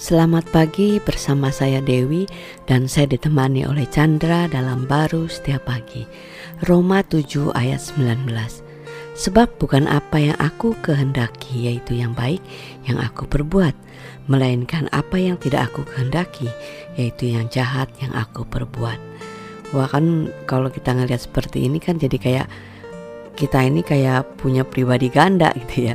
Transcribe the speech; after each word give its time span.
Selamat 0.00 0.48
pagi 0.48 0.96
bersama 0.96 1.52
saya 1.52 1.84
Dewi 1.84 2.24
dan 2.64 2.88
saya 2.88 3.12
ditemani 3.12 3.68
oleh 3.68 3.84
Chandra 3.84 4.48
dalam 4.48 4.88
baru 4.88 5.28
setiap 5.28 5.68
pagi. 5.68 6.08
Roma 6.64 7.04
7 7.04 7.52
ayat 7.52 7.84
19. 8.00 8.24
Sebab 9.12 9.60
bukan 9.60 9.84
apa 9.84 10.16
yang 10.16 10.40
aku 10.40 10.72
kehendaki 10.80 11.68
yaitu 11.68 12.00
yang 12.00 12.16
baik 12.16 12.40
yang 12.88 12.96
aku 12.96 13.28
perbuat, 13.28 13.76
melainkan 14.24 14.88
apa 14.88 15.20
yang 15.20 15.36
tidak 15.36 15.68
aku 15.68 15.84
kehendaki 15.84 16.48
yaitu 16.96 17.36
yang 17.36 17.52
jahat 17.52 17.92
yang 18.00 18.16
aku 18.16 18.48
perbuat. 18.48 18.96
Wah 19.76 19.84
kan 19.84 20.32
kalau 20.48 20.72
kita 20.72 20.96
ngelihat 20.96 21.28
seperti 21.28 21.68
ini 21.68 21.76
kan 21.76 22.00
jadi 22.00 22.16
kayak 22.16 22.48
kita 23.36 23.68
ini 23.68 23.84
kayak 23.84 24.40
punya 24.40 24.64
pribadi 24.64 25.12
ganda 25.12 25.52
gitu 25.68 25.92
ya. 25.92 25.94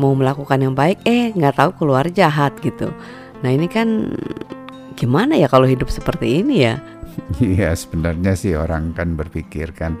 Mau 0.00 0.16
melakukan 0.16 0.56
yang 0.56 0.72
baik 0.72 1.04
eh 1.04 1.36
nggak 1.36 1.60
tahu 1.60 1.84
keluar 1.84 2.08
jahat 2.08 2.56
gitu. 2.64 2.96
Nah 3.42 3.50
ini 3.52 3.66
kan 3.66 4.12
gimana 4.96 5.36
ya 5.36 5.46
kalau 5.46 5.68
hidup 5.68 5.92
seperti 5.92 6.40
ini 6.40 6.64
ya? 6.64 6.76
Iya 7.40 7.72
sebenarnya 7.72 8.36
sih 8.36 8.52
orang 8.52 8.92
kan 8.92 9.16
berpikir 9.16 9.72
kan 9.72 9.96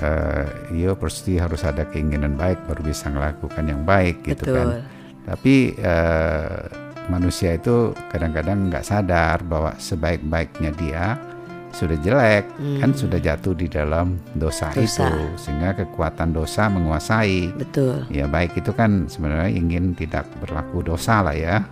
uh, 0.00 0.48
iya 0.72 0.96
pasti 0.96 1.36
harus 1.36 1.60
ada 1.60 1.84
keinginan 1.84 2.32
baik 2.32 2.64
baru 2.64 2.80
bisa 2.80 3.12
melakukan 3.12 3.64
yang 3.68 3.84
baik 3.84 4.24
gitu 4.24 4.44
kan. 4.48 4.48
Betul. 4.48 4.68
kan. 4.72 4.80
Tapi 5.26 5.54
uh, 5.76 6.58
manusia 7.12 7.54
itu 7.54 7.92
kadang-kadang 8.08 8.72
nggak 8.72 8.88
sadar 8.88 9.44
bahwa 9.44 9.76
sebaik-baiknya 9.76 10.72
dia 10.80 11.04
sudah 11.76 12.00
jelek 12.00 12.48
Hmm. 12.56 12.80
kan 12.80 12.90
sudah 12.96 13.20
jatuh 13.20 13.52
di 13.52 13.68
dalam 13.68 14.16
dosa, 14.32 14.72
Dosa. 14.72 15.12
itu 15.12 15.36
sehingga 15.36 15.76
kekuatan 15.76 16.32
dosa 16.32 16.72
menguasai. 16.72 17.52
Betul. 17.52 18.08
Ya 18.08 18.24
baik 18.24 18.56
itu 18.56 18.72
kan 18.72 19.12
sebenarnya 19.12 19.52
ingin 19.52 19.92
tidak 19.92 20.24
berlaku 20.40 20.80
dosa 20.80 21.20
lah 21.20 21.36
ya, 21.36 21.68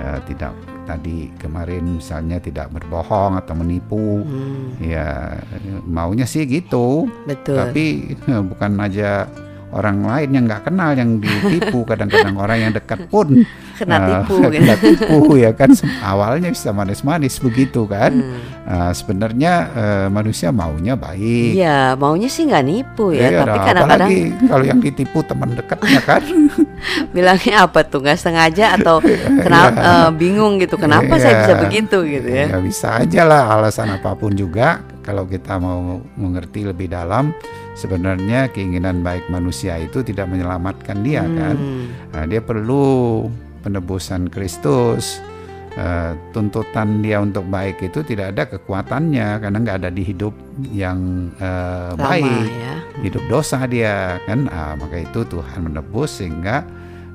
Eh, 0.00 0.20
tidak 0.24 0.56
tadi 0.88 1.28
kemarin 1.36 2.00
misalnya 2.00 2.40
tidak 2.40 2.72
berbohong 2.72 3.36
atau 3.36 3.52
menipu, 3.52 4.24
Hmm, 4.24 4.80
ya 4.80 5.36
maunya 5.84 6.24
sih 6.24 6.48
gitu, 6.48 7.04
betul. 7.28 7.60
tapi 7.60 8.16
bukan 8.50 8.80
aja 8.80 9.28
orang 9.70 10.02
lain 10.02 10.28
yang 10.30 10.44
nggak 10.46 10.62
kenal 10.66 10.90
yang 10.92 11.18
ditipu, 11.18 11.82
kadang-kadang 11.90 12.34
orang 12.36 12.58
yang 12.58 12.72
dekat 12.72 13.06
pun 13.06 13.46
Kena 13.80 13.96
eh, 13.96 14.04
tipu 14.12 14.36
gitu. 14.44 14.52
kena 14.60 14.74
tipu 14.76 15.18
ya 15.40 15.56
kan 15.56 15.72
awalnya 16.04 16.52
bisa 16.52 16.68
manis-manis 16.68 17.40
begitu 17.40 17.88
kan, 17.88 18.12
Hmm. 18.12 18.36
Eh, 18.70 18.92
sebenarnya 18.92 19.52
eh, 19.72 20.06
manusia 20.06 20.52
maunya 20.52 20.94
baik. 20.94 21.56
Iya, 21.56 21.96
maunya 21.96 22.28
sih 22.28 22.46
nggak 22.46 22.62
nipu 22.62 23.10
ya, 23.10 23.32
Iya, 23.32 23.38
tapi 23.42 23.58
kadang-kadang 23.58 24.10
kalau 24.46 24.64
yang 24.68 24.78
ditipu 24.78 25.18
teman 25.24 25.56
dekatnya 25.56 26.00
kan. 26.04 26.22
bilangnya 27.14 27.66
apa 27.66 27.84
tuh 27.84 28.00
nggak 28.00 28.18
sengaja 28.20 28.76
atau 28.76 29.00
kenapa 29.44 30.08
bingung 30.12 30.56
gitu 30.58 30.76
kenapa 30.76 31.16
saya 31.16 31.44
bisa 31.44 31.54
Iya. 31.56 31.62
begitu 31.64 31.98
gitu 32.04 32.28
ya. 32.28 32.46
Ya 32.52 32.58
bisa 32.60 32.88
aja 33.00 33.22
lah 33.24 33.42
alasan 33.56 33.90
apa 33.90 34.12
pun 34.14 34.32
juga 34.32 34.80
kalau 35.00 35.24
kita 35.24 35.56
mau 35.56 35.98
mengerti 36.14 36.62
lebih 36.62 36.92
dalam 36.92 37.32
sebenarnya 37.74 38.50
keinginan 38.50 39.00
baik 39.00 39.26
manusia 39.28 39.76
itu 39.76 40.00
tidak 40.00 40.26
menyelamatkan 40.26 41.00
dia 41.00 41.22
kan. 41.24 41.56
Hmm, 41.56 41.86
Nah, 42.10 42.24
dia 42.26 42.42
perlu 42.42 43.26
penebusan 43.60 44.26
Kristus. 44.28 45.22
Eh, 45.70 46.12
tuntutan 46.34 46.98
dia 46.98 47.22
untuk 47.22 47.46
baik 47.46 47.78
itu 47.78 48.02
tidak 48.02 48.34
ada 48.34 48.42
kekuatannya 48.50 49.38
karena 49.38 49.54
nggak 49.54 49.78
ada 49.78 49.90
di 49.94 50.02
hidup 50.02 50.34
yang 50.74 51.30
eh, 51.38 51.94
lama 51.94 52.10
baik 52.10 52.26
ya. 52.50 52.74
hidup 53.06 53.22
dosa 53.30 53.70
dia 53.70 54.18
kan 54.26 54.50
Ah, 54.50 54.74
maka 54.74 54.98
itu 54.98 55.22
Tuhan 55.22 55.70
menebus 55.70 56.18
sehingga 56.18 56.66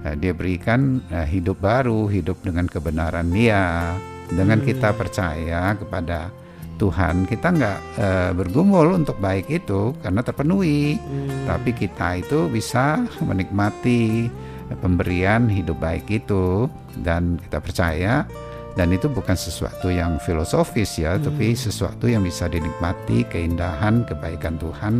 eh, 0.07 0.15
dia 0.15 0.31
berikan 0.31 1.03
eh, 1.11 1.27
hidup 1.27 1.59
baru 1.59 2.07
hidup 2.07 2.39
dengan 2.47 2.63
kebenaran 2.71 3.27
dia 3.27 3.91
dengan 4.31 4.63
Hmm. 4.63 4.67
kita 4.71 4.95
percaya 4.95 5.75
kepada 5.75 6.31
Tuhan. 6.75 7.25
Kita 7.25 7.51
nggak 7.51 7.77
eh, 7.99 8.31
bergumul 8.35 8.95
untuk 8.95 9.17
baik 9.19 9.47
itu 9.51 9.95
karena 10.03 10.21
terpenuhi. 10.21 10.99
Hmm, 10.99 11.47
tapi 11.47 11.71
kita 11.75 12.19
itu 12.19 12.47
bisa 12.51 13.03
menikmati 13.23 14.29
pemberian 14.79 15.47
hidup 15.47 15.79
baik 15.79 16.07
itu. 16.11 16.67
Dan 16.95 17.39
kita 17.39 17.59
percaya 17.59 18.23
dan 18.75 18.91
itu 18.91 19.07
bukan 19.07 19.33
sesuatu 19.33 19.87
yang 19.87 20.19
filosofis 20.19 20.99
ya 20.99 21.15
tapi 21.15 21.55
sesuatu 21.55 22.11
yang 22.11 22.21
bisa 22.27 22.51
dinikmati 22.51 23.23
keindahan 23.31 24.03
kebaikan 24.03 24.59
Tuhan 24.59 24.93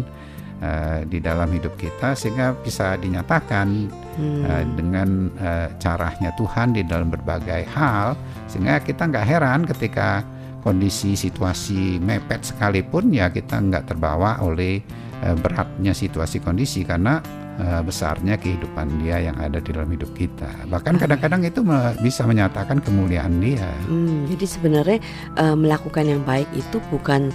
eh, 0.63 0.99
di 1.05 1.19
dalam 1.19 1.51
hidup 1.51 1.75
kita 1.75 2.15
sehingga 2.15 2.55
bisa 2.63 2.95
dinyatakan 2.95 3.91
hmm, 4.15 4.43
eh, 4.47 4.65
dengan 4.79 5.27
eh, 5.35 5.67
caranya 5.77 6.31
Tuhan 6.39 6.71
di 6.71 6.87
dalam 6.87 7.11
berbagai 7.11 7.67
hal 7.75 8.15
sehingga 8.47 8.79
kita 8.79 9.11
nggak 9.11 9.27
heran 9.27 9.67
ketika 9.67 10.23
kondisi 10.65 11.13
situasi 11.13 12.01
mepet 12.01 12.41
sekalipun 12.41 13.13
ya 13.13 13.29
kita 13.29 13.61
nggak 13.61 13.93
terbawa 13.93 14.41
oleh 14.41 14.81
eh, 15.21 15.35
beratnya 15.37 15.93
situasi 15.93 16.41
kondisi 16.41 16.81
karena 16.81 17.21
eh, 17.61 17.85
besarnya 17.85 18.41
kehidupan 18.41 19.05
dia 19.05 19.29
yang 19.29 19.37
ada 19.37 19.61
di 19.61 19.69
dalam 19.69 19.93
hidup 19.93 20.09
kita. 20.17 20.65
Bahkan 20.65 20.97
kadang-kadang 20.97 21.45
itu 21.45 21.61
me- 21.61 21.93
bisa 22.01 22.25
menyatakan 22.25 22.81
kemuliaan 22.81 23.37
dia. 23.37 23.69
Hmm, 23.85 24.25
jadi 24.25 24.45
sebenarnya 24.49 24.99
eh, 25.37 25.53
melakukan 25.55 26.09
yang 26.09 26.25
baik 26.25 26.49
itu 26.57 26.81
bukan 26.89 27.29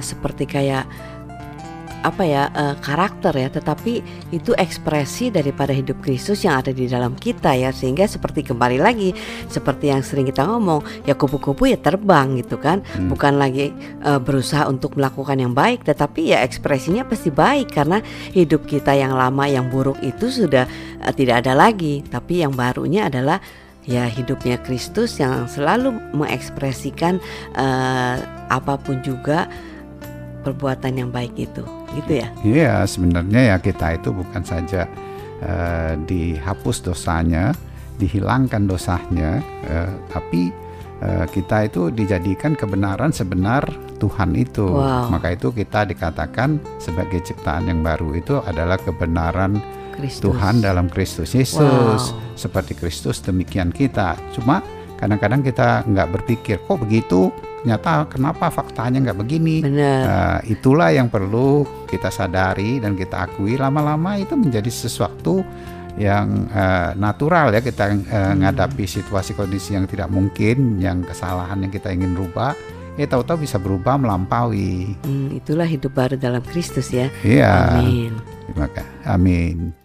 seperti 0.00 0.48
kayak 0.48 0.88
apa 2.08 2.24
ya 2.24 2.48
eh, 2.50 2.74
karakter 2.80 3.36
ya, 3.36 3.52
tetapi 3.52 4.00
itu 4.32 4.56
ekspresi 4.56 5.28
daripada 5.28 5.76
hidup 5.76 6.00
Kristus 6.00 6.42
yang 6.42 6.58
ada 6.64 6.72
di 6.72 6.88
dalam 6.88 7.12
kita 7.12 7.52
ya, 7.52 7.68
sehingga 7.70 8.08
seperti 8.08 8.48
kembali 8.48 8.80
lagi 8.80 9.12
seperti 9.52 9.92
yang 9.92 10.00
sering 10.00 10.24
kita 10.26 10.48
ngomong 10.48 10.80
ya 11.04 11.12
kupu-kupu 11.12 11.68
ya 11.68 11.76
terbang 11.76 12.40
gitu 12.40 12.56
kan, 12.56 12.80
Hmm. 12.96 13.12
bukan 13.12 13.36
lagi 13.36 13.70
eh, 14.02 14.20
berusaha 14.22 14.64
untuk 14.66 14.96
melakukan 14.96 15.36
yang 15.36 15.52
baik, 15.52 15.84
tetapi 15.84 16.32
ya 16.32 16.40
ekspresinya 16.42 17.04
pasti 17.04 17.28
baik. 17.28 17.70
Karena 17.70 18.00
hidup 18.32 18.64
kita 18.64 18.96
yang 18.96 19.12
lama 19.12 19.44
yang 19.44 19.68
buruk 19.68 20.00
itu 20.00 20.32
sudah 20.32 20.64
eh, 21.04 21.12
tidak 21.12 21.44
ada 21.44 21.52
lagi, 21.52 22.00
tapi 22.08 22.40
yang 22.40 22.56
barunya 22.56 23.12
adalah 23.12 23.38
ya 23.88 24.04
hidupnya 24.04 24.60
Kristus 24.60 25.16
yang 25.16 25.48
selalu 25.48 25.96
mengekspresikan 26.12 27.20
eh, 27.56 28.16
apa 28.48 28.74
pun 28.80 29.00
juga 29.00 29.48
perbuatan 30.42 30.92
yang 30.94 31.10
baik 31.10 31.34
itu, 31.36 31.62
gitu 31.98 32.12
ya. 32.22 32.28
Iya, 32.42 32.74
sebenarnya 32.86 33.54
ya 33.54 33.56
kita 33.58 33.98
itu 33.98 34.14
bukan 34.14 34.42
saja 34.42 34.86
eh, 35.42 35.92
dihapus 36.06 36.84
dosanya, 36.84 37.52
dihilangkan 37.98 38.70
dosanya, 38.70 39.42
eh, 39.66 39.90
tapi 40.10 40.50
eh, 41.02 41.26
kita 41.30 41.66
itu 41.66 41.90
dijadikan 41.90 42.54
kebenaran 42.54 43.10
sebenar 43.10 43.66
Tuhan 43.98 44.38
itu. 44.38 44.66
Wow. 44.70 45.10
Maka 45.10 45.34
itu 45.34 45.50
kita 45.50 45.84
dikatakan 45.84 46.62
sebagai 46.78 47.20
ciptaan 47.26 47.66
yang 47.66 47.82
baru 47.82 48.14
itu 48.14 48.38
adalah 48.46 48.78
kebenaran 48.78 49.58
Kristus. 49.98 50.30
Tuhan 50.30 50.62
dalam 50.62 50.86
Kristus 50.86 51.34
Yesus. 51.34 52.14
Wow. 52.14 52.38
Seperti 52.38 52.78
Kristus 52.78 53.18
demikian 53.18 53.74
kita. 53.74 54.14
Cuma 54.30 54.62
kadang-kadang 54.98 55.40
kita 55.46 55.86
nggak 55.86 56.08
berpikir 56.20 56.58
kok 56.66 56.82
begitu. 56.82 57.30
Ternyata 57.62 58.06
kenapa 58.06 58.54
faktanya 58.54 59.02
nggak 59.10 59.18
begini? 59.18 59.62
Benar. 59.62 60.00
Nah, 60.06 60.38
itulah 60.46 60.94
yang 60.94 61.10
perlu 61.10 61.66
kita 61.90 62.10
sadari 62.10 62.78
dan 62.78 62.94
kita 62.94 63.26
akui 63.26 63.58
lama-lama 63.58 64.14
itu 64.14 64.38
menjadi 64.38 64.70
sesuatu 64.70 65.42
yang 65.98 66.46
eh, 66.54 66.90
natural 66.94 67.50
ya 67.50 67.58
kita 67.58 67.84
eh, 67.90 68.32
menghadapi 68.38 68.86
situasi 68.86 69.34
kondisi 69.34 69.74
yang 69.74 69.90
tidak 69.90 70.06
mungkin, 70.06 70.78
yang 70.78 71.02
kesalahan 71.02 71.58
yang 71.58 71.74
kita 71.74 71.90
ingin 71.90 72.14
rubah, 72.14 72.54
eh 72.94 73.06
tahu-tahu 73.06 73.42
bisa 73.42 73.58
berubah 73.58 73.98
melampaui. 73.98 74.94
Hmm, 75.02 75.34
itulah 75.34 75.66
hidup 75.66 75.94
baru 75.94 76.14
dalam 76.14 76.42
Kristus 76.46 76.94
ya. 76.94 77.10
Iya. 77.26 77.82
Amin. 77.82 78.14
Terima 78.46 78.70
kasih. 78.70 78.90
Amin. 79.06 79.77